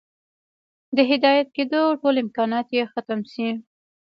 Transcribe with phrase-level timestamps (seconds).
[0.95, 3.49] د هدايت كېدو ټول امكانات ئې ختم شي